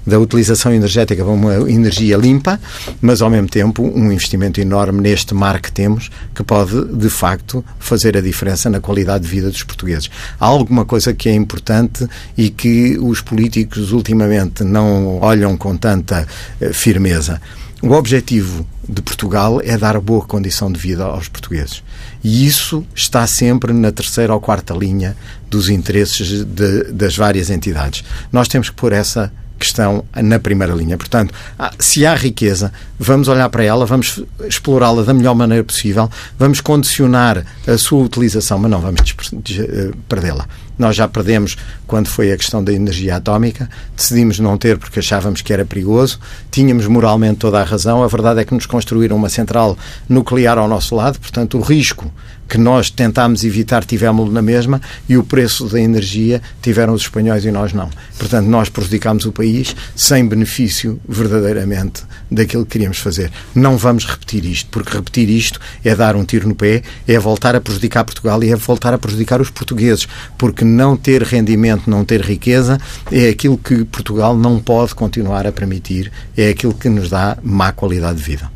[0.05, 2.59] da, utilização energética para uma energia limpa,
[3.01, 7.63] mas ao mesmo tempo um investimento enorme neste mar que temos, que pode de facto
[7.79, 10.09] fazer a diferença na qualidade de vida dos portugueses.
[10.39, 12.07] Há alguma coisa que é importante
[12.37, 16.25] e que os políticos ultimamente não olham com tanta
[16.59, 17.41] eh, firmeza.
[17.81, 21.83] O objetivo de Portugal é dar boa condição de vida aos portugueses.
[22.23, 25.15] E isso está sempre na terceira ou quarta linha
[25.49, 28.03] dos interesses de, das várias entidades.
[28.31, 29.31] Nós temos que pôr essa
[29.63, 30.97] questão na primeira linha.
[30.97, 31.33] Portanto,
[31.79, 37.45] se há riqueza, vamos olhar para ela, vamos explorá-la da melhor maneira possível, vamos condicionar
[37.65, 39.15] a sua utilização, mas não vamos
[39.57, 40.45] eh, perdê-la.
[40.77, 41.55] Nós já perdemos
[41.87, 46.19] quando foi a questão da energia atómica, decidimos não ter porque achávamos que era perigoso,
[46.51, 48.03] tínhamos moralmente toda a razão.
[48.03, 49.77] A verdade é que nos construíram uma central
[50.09, 52.11] nuclear ao nosso lado, portanto, o risco
[52.47, 57.45] que nós tentámos evitar tivemos na mesma e o preço da energia tiveram os espanhóis
[57.45, 57.89] e nós não.
[58.17, 63.31] Portanto, nós prejudicámos o país sem benefício verdadeiramente daquilo que queríamos fazer.
[63.55, 67.55] Não vamos repetir isto, porque repetir isto é dar um tiro no pé, é voltar
[67.55, 72.05] a prejudicar Portugal e é voltar a prejudicar os portugueses, porque não ter rendimento, não
[72.05, 72.79] ter riqueza
[73.11, 77.71] é aquilo que Portugal não pode continuar a permitir, é aquilo que nos dá má
[77.71, 78.51] qualidade de vida.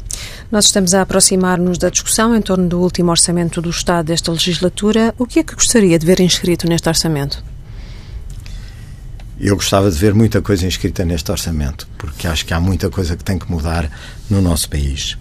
[0.50, 5.14] Nós estamos a aproximar-nos da discussão em torno do último orçamento do Estado desta legislatura.
[5.18, 7.44] O que é que gostaria de ver inscrito neste orçamento?
[9.38, 13.18] Eu gostava de ver muita coisa inscrita neste orçamento, porque acho que há muita coisa
[13.18, 13.92] que tem que mudar
[14.30, 15.18] no nosso país.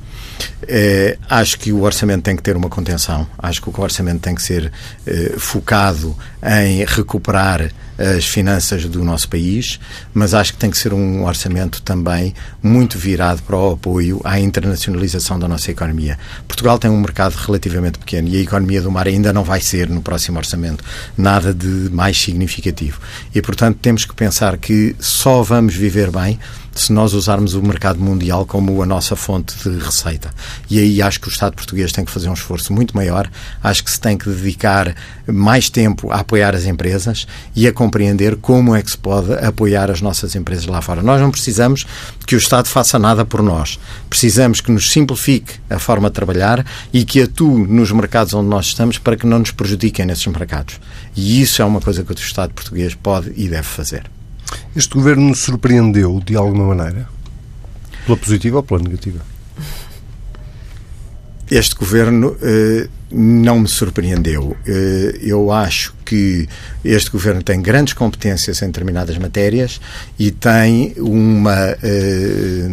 [0.63, 3.27] É, acho que o orçamento tem que ter uma contenção.
[3.37, 4.73] Acho que o orçamento tem que ser
[5.05, 9.81] é, focado em recuperar as finanças do nosso país,
[10.13, 14.39] mas acho que tem que ser um orçamento também muito virado para o apoio à
[14.39, 16.19] internacionalização da nossa economia.
[16.47, 19.89] Portugal tem um mercado relativamente pequeno e a economia do mar ainda não vai ser
[19.89, 20.85] no próximo orçamento
[21.17, 23.01] nada de mais significativo.
[23.35, 26.39] E, portanto, temos que pensar que só vamos viver bem
[26.81, 30.31] se nós usarmos o mercado mundial como a nossa fonte de receita.
[30.71, 33.31] E aí acho que o Estado português tem que fazer um esforço muito maior,
[33.63, 34.95] acho que se tem que dedicar
[35.27, 39.91] mais tempo a apoiar as empresas e a compreender como é que se pode apoiar
[39.91, 41.03] as nossas empresas lá fora.
[41.03, 41.87] Nós não precisamos
[42.27, 43.79] que o Estado faça nada por nós.
[44.09, 48.67] Precisamos que nos simplifique a forma de trabalhar e que atue nos mercados onde nós
[48.67, 50.81] estamos para que não nos prejudiquem nesses mercados.
[51.15, 54.16] E isso é uma coisa que o Estado português pode e deve fazer.
[54.75, 57.09] Este governo surpreendeu de alguma maneira?
[58.05, 59.21] Pela positiva ou pela negativa?
[61.51, 64.57] Este governo eh, não me surpreendeu.
[64.67, 66.49] Eh, eu acho que
[66.85, 69.81] este governo tem grandes competências em determinadas matérias
[70.19, 72.69] e tem uma eh,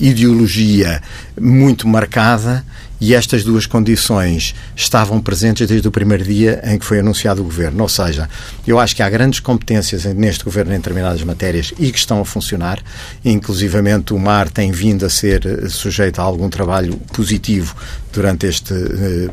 [0.00, 1.02] ideologia
[1.40, 2.64] muito marcada
[3.00, 7.44] e estas duas condições estavam presentes desde o primeiro dia em que foi anunciado o
[7.44, 7.82] governo.
[7.82, 8.28] Ou seja,
[8.66, 12.24] eu acho que há grandes competências neste governo em determinadas matérias e que estão a
[12.24, 12.82] funcionar.
[13.24, 17.76] Inclusivamente, o mar tem vindo a ser sujeito a algum trabalho positivo
[18.12, 19.28] durante este, eh,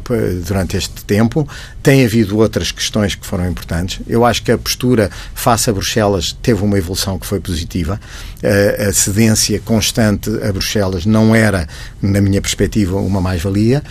[0.45, 1.47] durante este tempo.
[1.81, 3.99] Tem havido outras questões que foram importantes.
[4.07, 7.99] Eu acho que a postura face a Bruxelas teve uma evolução que foi positiva.
[8.87, 11.67] A cedência constante a Bruxelas não era,
[12.01, 13.83] na minha perspectiva, uma mais-valia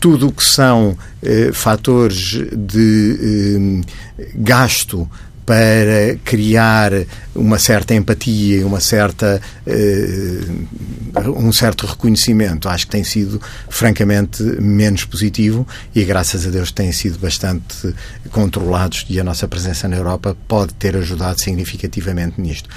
[0.00, 3.82] tudo o que são eh, fatores de
[4.18, 5.08] eh, gasto
[5.48, 6.92] para criar
[7.34, 12.68] uma certa empatia, uma certa, uh, um certo reconhecimento.
[12.68, 17.94] Acho que tem sido, francamente, menos positivo e, graças a Deus, têm sido bastante
[18.30, 22.68] controlados e a nossa presença na Europa pode ter ajudado significativamente nisto.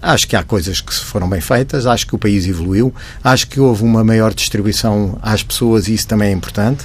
[0.00, 3.58] Acho que há coisas que foram bem feitas, acho que o país evoluiu, acho que
[3.58, 6.84] houve uma maior distribuição às pessoas e isso também é importante.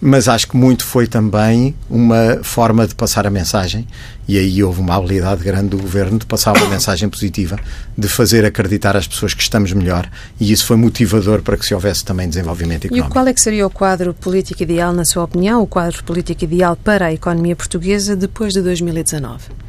[0.00, 3.86] Mas acho que muito foi também uma forma de passar a mensagem
[4.26, 7.58] e aí houve uma habilidade grande do governo de passar uma mensagem positiva,
[7.96, 10.08] de fazer acreditar às pessoas que estamos melhor
[10.40, 13.10] e isso foi motivador para que se houvesse também desenvolvimento económico.
[13.10, 16.44] E qual é que seria o quadro político ideal, na sua opinião, o quadro político
[16.44, 19.64] ideal para a economia portuguesa depois de 2019?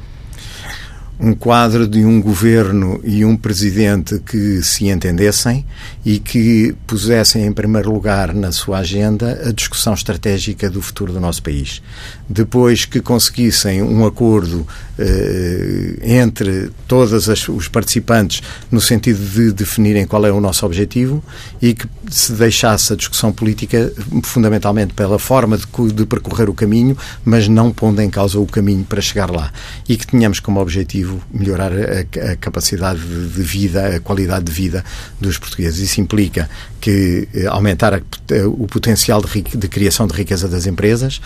[1.20, 5.66] Um quadro de um governo e um presidente que se entendessem
[6.06, 11.20] e que pusessem em primeiro lugar na sua agenda a discussão estratégica do futuro do
[11.20, 11.82] nosso país.
[12.28, 14.68] Depois que conseguissem um acordo
[15.00, 21.24] eh, entre todos os participantes no sentido de definirem qual é o nosso objetivo
[21.62, 23.92] e que se deixasse a discussão política
[24.24, 28.84] fundamentalmente pela forma de, de percorrer o caminho, mas não pondo em causa o caminho
[28.84, 29.52] para chegar lá.
[29.88, 34.52] E que tenhamos como objetivo objetivo melhorar a, a capacidade de vida, a qualidade de
[34.52, 34.84] vida
[35.20, 35.80] dos portugueses.
[35.80, 36.50] Isso implica
[36.82, 38.02] que eh, aumentar a,
[38.48, 41.22] o potencial de, de, criação de riqueza das empresas,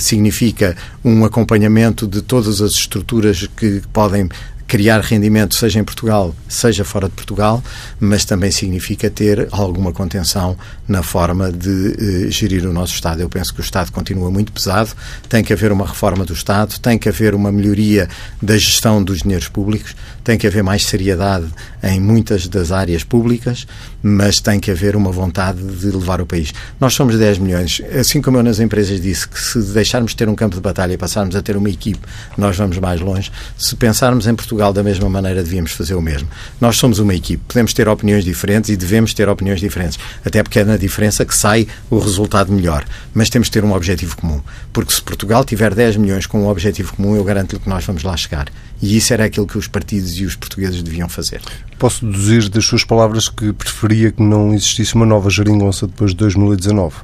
[0.00, 4.28] significa um acompanhamento de todas as estruturas que podem
[4.66, 7.62] criar rendimento, seja em Portugal, seja fora de Portugal,
[8.00, 10.56] mas também significa ter alguma contenção
[10.88, 13.20] na forma de eh, gerir o nosso Estado.
[13.20, 14.90] Eu penso que o Estado continua muito pesado,
[15.28, 18.08] tem que haver uma reforma do Estado, tem que haver uma melhoria
[18.42, 21.46] da gestão dos dinheiros públicos, tem que haver mais seriedade
[21.82, 23.66] em muitas das áreas públicas,
[24.02, 26.52] mas tem que haver uma vontade de levar o país.
[26.80, 27.80] Nós somos 10 milhões.
[27.98, 30.92] Assim como eu nas empresas disse que se deixarmos de ter um campo de batalha
[30.92, 32.00] e passarmos a ter uma equipe,
[32.36, 33.30] nós vamos mais longe.
[33.56, 36.28] Se pensarmos em Portugal, Portugal, da mesma maneira, devíamos fazer o mesmo.
[36.58, 40.60] Nós somos uma equipe, podemos ter opiniões diferentes e devemos ter opiniões diferentes, até porque
[40.60, 42.86] é na diferença que sai o resultado melhor.
[43.12, 44.40] Mas temos de ter um objetivo comum.
[44.72, 48.02] Porque se Portugal tiver 10 milhões com um objetivo comum, eu garanto-lhe que nós vamos
[48.02, 48.48] lá chegar.
[48.80, 51.42] E isso era aquilo que os partidos e os portugueses deviam fazer.
[51.78, 56.16] Posso deduzir das suas palavras que preferia que não existisse uma nova geringonça depois de
[56.16, 56.94] 2019?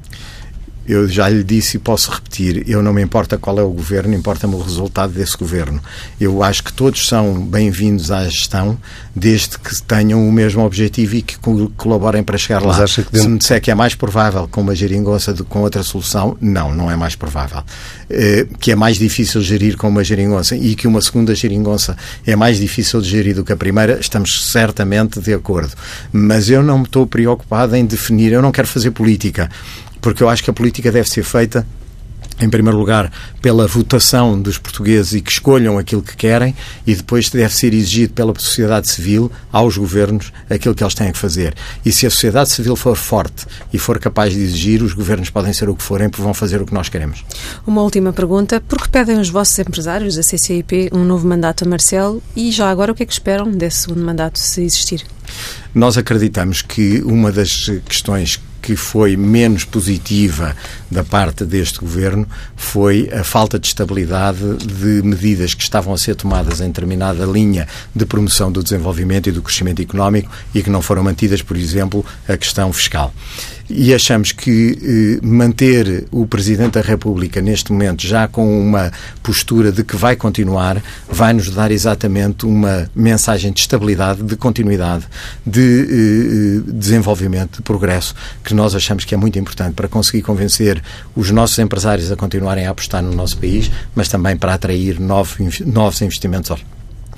[0.87, 4.14] Eu já lhe disse e posso repetir, eu não me importa qual é o governo,
[4.14, 5.81] importa-me o resultado desse governo.
[6.21, 8.77] Eu acho que todos são bem-vindos à gestão,
[9.14, 11.37] desde que tenham o mesmo objetivo e que
[11.77, 12.77] colaborem para chegar lá.
[12.79, 13.21] Dentro...
[13.21, 16.37] Se me disser que é mais provável com uma geringonça do que com outra solução,
[16.40, 17.62] não, não é mais provável.
[18.11, 22.35] Eh, que é mais difícil gerir com uma geringonça e que uma segunda geringonça é
[22.35, 25.73] mais difícil de gerir do que a primeira, estamos certamente de acordo.
[26.12, 29.49] Mas eu não me estou preocupado em definir, eu não quero fazer política
[30.03, 31.67] porque eu acho que a política deve ser feita
[32.41, 36.55] em primeiro lugar, pela votação dos portugueses e que escolham aquilo que querem,
[36.87, 41.19] e depois deve ser exigido pela sociedade civil aos governos aquilo que eles têm que
[41.19, 41.55] fazer.
[41.85, 45.53] E se a sociedade civil for forte e for capaz de exigir, os governos podem
[45.53, 47.25] ser o que forem, porque vão fazer o que nós queremos.
[47.67, 51.69] Uma última pergunta: por que pedem os vossos empresários, a CCIP, um novo mandato a
[51.69, 55.05] Marcelo e já agora o que é que esperam desse segundo mandato, se existir?
[55.75, 60.57] Nós acreditamos que uma das questões que foi menos positiva
[60.88, 66.14] da parte deste governo foi a falta de estabilidade de medidas que estavam a ser
[66.14, 70.81] tomadas em determinada linha de promoção do desenvolvimento e do crescimento económico e que não
[70.81, 73.12] foram mantidas, por exemplo, a questão fiscal
[73.75, 79.73] e achamos que eh, manter o Presidente da República neste momento já com uma postura
[79.73, 85.07] de que vai continuar vai nos dar exatamente uma mensagem de estabilidade, de continuidade,
[85.47, 85.61] de
[86.67, 90.83] eh, desenvolvimento, de progresso, que nós achamos que é muito importante para conseguir convencer
[91.17, 96.03] os nossos empresários a continuarem a apostar no nosso país, mas também para atrair novos
[96.03, 96.51] investimentos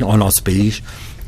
[0.01, 0.83] ao nosso país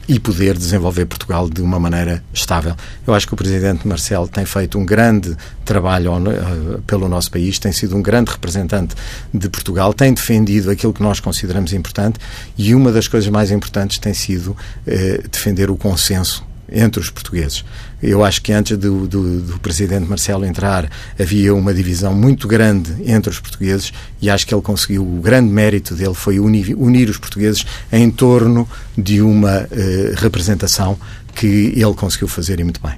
[0.09, 2.77] e poder desenvolver Portugal de uma maneira estável.
[3.07, 7.59] Eu acho que o Presidente Marcelo tem feito um grande trabalho uh, pelo nosso país,
[7.59, 8.95] tem sido um grande representante
[9.35, 12.21] de Portugal, tem defendido aquilo que nós consideramos importante
[12.57, 17.65] e uma das coisas mais importantes tem sido uh, defender o consenso entre os portugueses.
[18.03, 22.95] Eu acho que antes do, do, do, presidente Marcelo entrar havia uma divisão muito grande
[23.07, 27.09] entre os portugueses e acho que ele conseguiu, o grande mérito dele foi unir, unir
[27.09, 30.99] os portugueses em torno de uma eh, representação
[31.35, 32.97] que ele conseguiu fazer e muito bem.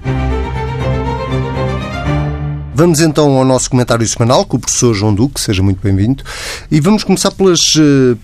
[2.79, 6.23] Vamos então ao nosso comentário semanal com o professor João Duque, seja muito bem-vindo.
[6.71, 8.17] E vamos começar pelas uh,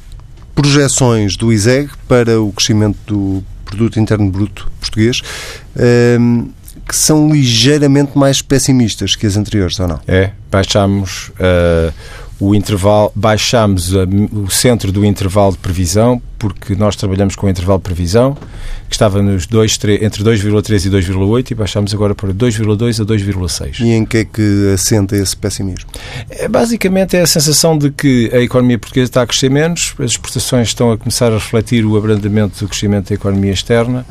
[0.56, 5.22] projeções do ISEG para o crescimento do Produto Interno Bruto português,
[6.20, 6.50] um,
[6.88, 10.00] que são ligeiramente mais pessimistas que as anteriores, ou não?
[10.08, 11.94] É, baixámos uh,
[12.40, 17.50] o intervalo, baixámos a, o centro do intervalo de previsão, porque nós trabalhamos com o
[17.50, 18.38] intervalo de previsão,
[18.88, 23.06] que estava nos 2, 3, entre 2,3 e 2,8 e baixámos agora para 2,2 a
[23.06, 23.80] 2,6.
[23.80, 25.90] E em que é que assenta esse pessimismo?
[26.30, 30.12] É, basicamente é a sensação de que a economia portuguesa está a crescer menos, as
[30.12, 34.06] exportações estão a começar a refletir o abrandamento do crescimento da economia externa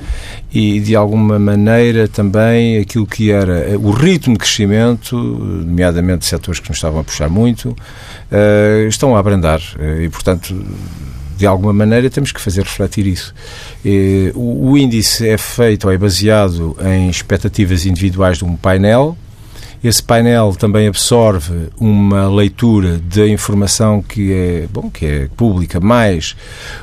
[0.52, 6.68] e, de alguma maneira, também aquilo que era o ritmo de crescimento, nomeadamente setores que
[6.68, 7.76] nos estavam a puxar muito,
[8.30, 10.54] uh, estão a abrandar uh, e, portanto,
[11.36, 13.34] de alguma maneira temos que fazer refletir isso.
[13.84, 19.16] Uh, o, o índice é feito ou é baseado em expectativas individuais de um painel
[19.88, 26.34] esse painel também absorve uma leitura da informação que é, bom, que é pública, mais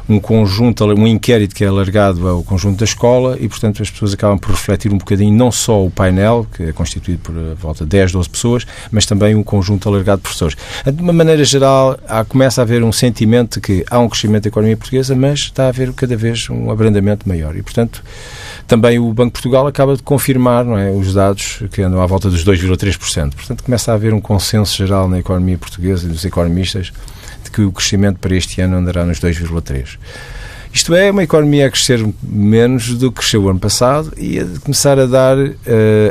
[0.07, 4.13] um conjunto, um inquérito que é alargado ao conjunto da escola e, portanto, as pessoas
[4.13, 7.89] acabam por refletir um bocadinho não só o painel, que é constituído por volta de
[7.89, 10.55] 10, 12 pessoas, mas também um conjunto alargado de professores.
[10.85, 14.43] De uma maneira geral, há, começa a haver um sentimento de que há um crescimento
[14.43, 17.55] da economia portuguesa, mas está a haver cada vez um abrandamento maior.
[17.55, 18.03] E, portanto,
[18.67, 22.05] também o Banco de Portugal acaba de confirmar não é, os dados que andam à
[22.05, 22.90] volta dos 2,3%.
[23.35, 26.91] Portanto, começa a haver um consenso geral na economia portuguesa e dos economistas
[27.43, 29.97] de que o crescimento para este ano andará nos 2,3%.
[30.73, 34.45] Isto é, uma economia a crescer menos do que cresceu o ano passado e a
[34.61, 35.51] começar a dar uh,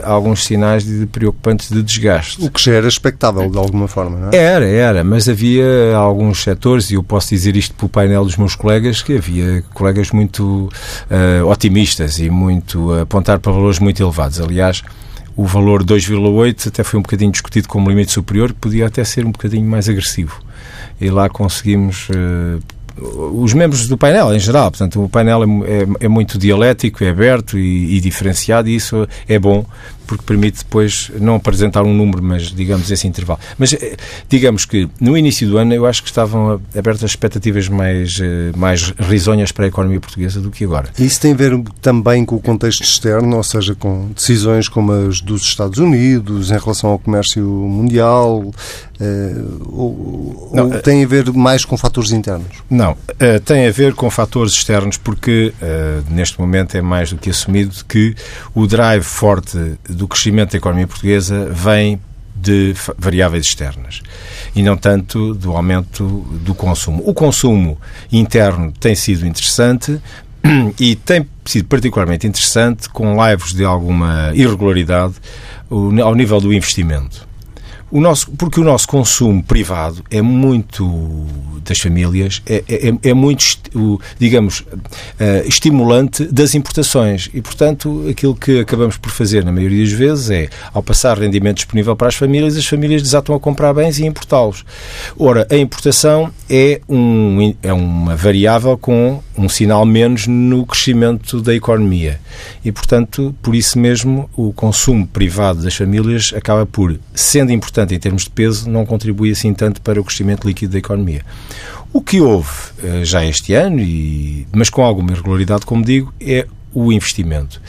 [0.05, 2.45] alguns sinais de, de preocupantes de desgaste.
[2.45, 4.37] O que já era expectável, de alguma forma, não é?
[4.37, 8.55] Era, era, mas havia alguns setores, e eu posso dizer isto pelo painel dos meus
[8.55, 10.69] colegas, que havia colegas muito
[11.11, 14.39] uh, otimistas e muito a apontar para valores muito elevados.
[14.41, 14.83] Aliás,
[15.41, 19.33] o valor 2,8 até foi um bocadinho discutido como limite superior, podia até ser um
[19.33, 20.39] bocadinho mais agressivo.
[21.01, 22.61] E lá conseguimos uh,
[23.43, 24.71] os membros do painel, em geral.
[24.71, 29.09] Portanto, o painel é, é, é muito dialético, é aberto e, e, diferenciado, e isso
[29.27, 29.65] é bom,
[30.11, 33.39] porque permite depois não apresentar um número, mas digamos esse intervalo.
[33.57, 33.97] Mas eh,
[34.29, 38.93] digamos que no início do ano eu acho que estavam abertas expectativas mais, eh, mais
[38.99, 40.89] risonhas para a economia portuguesa do que agora.
[40.99, 45.21] Isso tem a ver também com o contexto externo, ou seja, com decisões como as
[45.21, 48.53] dos Estados Unidos em relação ao comércio mundial, uh,
[49.71, 52.49] ou, não, ou tem a ver mais com fatores internos?
[52.69, 52.97] Não,
[53.45, 55.55] tem a ver com fatores externos porque
[56.11, 58.17] neste momento é mais do que assumido que
[58.55, 59.57] o drive forte
[60.01, 62.01] do crescimento da economia portuguesa vem
[62.35, 64.01] de variáveis externas
[64.57, 67.03] e não tanto do aumento do consumo.
[67.07, 67.79] O consumo
[68.11, 70.01] interno tem sido interessante
[70.81, 75.17] e tem sido particularmente interessante com laivos de alguma irregularidade
[75.71, 77.29] ao nível do investimento.
[77.91, 81.27] O nosso, porque o nosso consumo privado é muito
[81.65, 87.29] das famílias, é, é, é muito, digamos, uh, estimulante das importações.
[87.35, 91.57] E, portanto, aquilo que acabamos por fazer na maioria das vezes é, ao passar rendimento
[91.57, 94.65] disponível para as famílias, as famílias desatam a comprar bens e importá-los.
[95.19, 101.55] Ora, a importação é, um, é uma variável com um sinal menos no crescimento da
[101.55, 102.21] economia.
[102.65, 107.99] E, portanto, por isso mesmo, o consumo privado das famílias acaba por, sendo importante em
[107.99, 111.25] termos de peso, não contribui assim tanto para o crescimento líquido da economia.
[111.93, 112.51] O que houve
[112.83, 117.61] eh, já este ano, e, mas com alguma irregularidade, como digo, é o investimento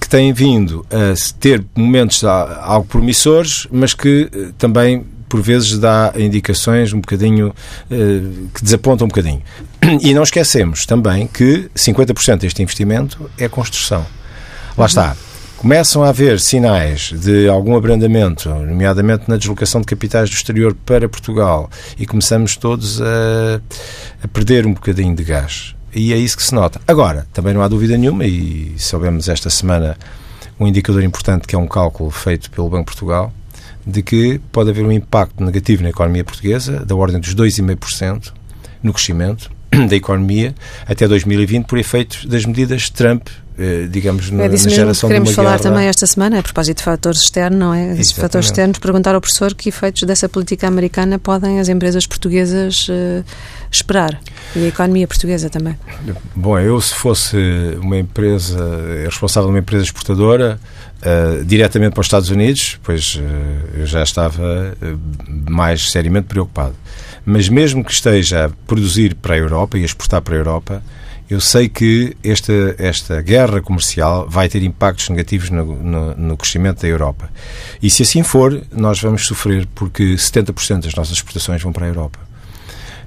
[0.00, 6.12] que tem vindo a ter momentos algo promissores, mas que eh, também por vezes dá
[6.16, 7.54] indicações um bocadinho
[7.90, 8.20] eh,
[8.54, 9.42] que desapontam um bocadinho.
[10.02, 14.04] E não esquecemos também que 50% deste investimento é construção.
[14.76, 15.16] Lá está
[15.58, 21.08] começam a haver sinais de algum abrandamento, nomeadamente na deslocação de capitais do exterior para
[21.08, 23.60] Portugal, e começamos todos a,
[24.22, 25.74] a perder um bocadinho de gás.
[25.92, 26.80] E é isso que se nota.
[26.86, 29.96] Agora, também não há dúvida nenhuma, e soubemos esta semana
[30.60, 33.32] um indicador importante que é um cálculo feito pelo Banco de Portugal,
[33.88, 38.32] de que pode haver um impacto negativo na economia portuguesa, da ordem dos 2,5%
[38.82, 39.50] no crescimento
[39.88, 40.54] da economia
[40.86, 43.28] até 2020, por efeitos das medidas Trump
[43.90, 45.62] digamos, na, é na geração que queremos falar guerra.
[45.62, 47.92] também esta semana, a propósito de fatores externos, não é?
[47.92, 52.88] Esses fatores externos, perguntar ao professor que efeitos dessa política americana podem as empresas portuguesas
[52.88, 53.24] uh,
[53.70, 54.20] esperar
[54.54, 55.76] e a economia portuguesa também.
[56.34, 57.36] Bom, eu se fosse
[57.80, 58.58] uma empresa,
[59.04, 60.60] responsável de uma empresa exportadora,
[61.02, 64.76] uh, diretamente para os Estados Unidos, pois uh, eu já estava
[65.48, 66.74] mais seriamente preocupado.
[67.24, 70.82] Mas mesmo que esteja a produzir para a Europa e a exportar para a Europa,
[71.30, 76.82] eu sei que esta, esta guerra comercial vai ter impactos negativos no, no, no, crescimento
[76.82, 77.30] da Europa.
[77.82, 81.88] E se assim for, nós vamos sofrer porque 70% das nossas exportações vão para a
[81.88, 82.18] Europa.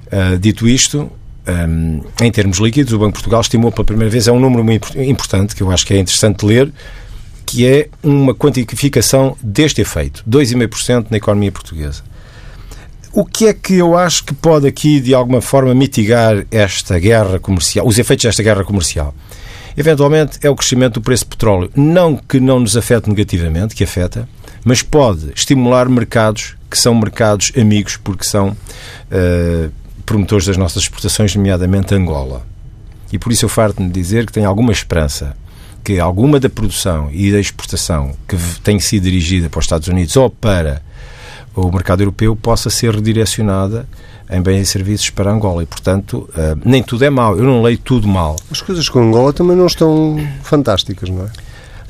[0.08, 1.12] Uh, dito isto,
[1.48, 4.64] um, em termos líquidos, o Banco de Portugal estimou pela primeira vez, é um número
[4.64, 6.72] muito importante que eu acho que é interessante ler,
[7.46, 12.04] que é uma quantificação deste efeito, 2,5% na economia portuguesa.
[13.14, 17.40] O que é que eu acho que pode aqui, de alguma forma, mitigar esta guerra
[17.40, 19.14] comercial, os efeitos desta guerra comercial?
[19.76, 21.72] Eventualmente é o crescimento do preço do petróleo.
[21.76, 24.28] Não que não nos afete negativamente, que afeta,
[24.64, 29.72] mas pode estimular mercados que são mercados amigos, porque são uh,
[30.06, 32.46] promotores das nossas exportações, nomeadamente Angola.
[33.12, 35.36] E por isso eu farto-me dizer que tenho alguma esperança
[35.84, 40.16] que alguma da produção e da exportação que tem sido dirigida para os Estados Unidos
[40.16, 40.82] ou para
[41.56, 43.88] o mercado europeu possa ser redirecionada
[44.30, 45.64] em bens e serviços para Angola.
[45.64, 47.38] E, portanto, uh, nem tudo é mau.
[47.38, 48.38] Eu não leio tudo mal.
[48.50, 51.30] As coisas com Angola também não estão fantásticas, não é?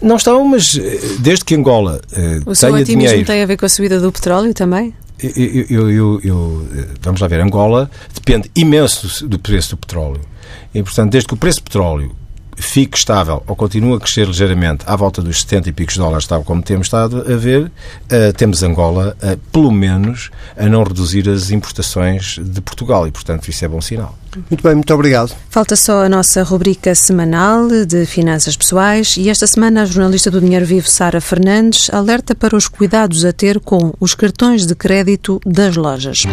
[0.01, 3.27] Não estão, mas eh, desde que Angola uh, o seu tenha otimismo dinheiro...
[3.27, 4.95] tem a ver com a subida do petróleo também?
[5.21, 6.67] Eu, eu, eu, eu,
[6.99, 10.21] vamos lá ver, Angola depende imenso do preço do petróleo.
[10.73, 12.15] E, portanto, desde que o preço do petróleo
[12.61, 16.43] fique estável ou continue a crescer ligeiramente à volta dos 70 e picos dólares, tal
[16.43, 21.51] como temos estado a ver, uh, temos Angola, uh, pelo menos, a não reduzir as
[21.51, 24.20] importações de Portugal e, portanto, isso é bom sinal.
[24.49, 25.35] Muito bem, muito obrigado.
[25.49, 30.39] Falta só a nossa rubrica semanal de finanças pessoais e esta semana a jornalista do
[30.39, 35.39] Dinheiro Vivo, Sara Fernandes, alerta para os cuidados a ter com os cartões de crédito
[35.45, 36.23] das lojas.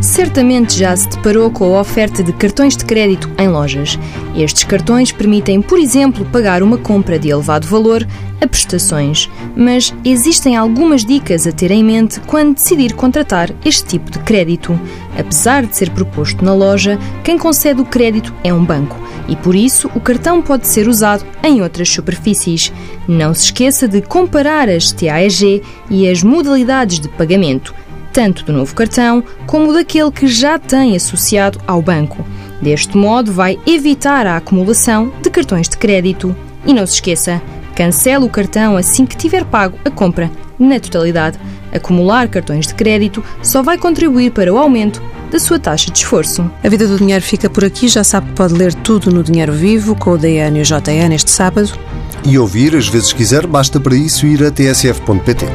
[0.00, 3.98] Certamente já se deparou com a oferta de cartões de crédito em lojas.
[4.36, 8.06] Estes cartões permitem, por exemplo, pagar uma compra de elevado valor
[8.40, 14.10] a prestações, mas existem algumas dicas a ter em mente quando decidir contratar este tipo
[14.10, 14.78] de crédito.
[15.18, 19.54] Apesar de ser proposto na loja, quem concede o crédito é um banco e por
[19.54, 22.72] isso o cartão pode ser usado em outras superfícies.
[23.06, 27.74] Não se esqueça de comparar as TAEG e as modalidades de pagamento,
[28.12, 32.24] tanto do novo cartão como daquele que já tem associado ao banco.
[32.60, 36.34] Deste modo, vai evitar a acumulação de cartões de crédito.
[36.66, 37.40] E não se esqueça,
[37.78, 41.38] Cancele o cartão assim que tiver pago a compra na totalidade.
[41.72, 45.00] Acumular cartões de crédito só vai contribuir para o aumento
[45.30, 46.50] da sua taxa de esforço.
[46.64, 47.86] A vida do dinheiro fica por aqui.
[47.86, 51.14] Já sabe que pode ler tudo no Dinheiro Vivo com o DN e o JN
[51.14, 51.70] este sábado.
[52.24, 55.46] E ouvir, às vezes quiser, basta para isso ir a tsf.pt.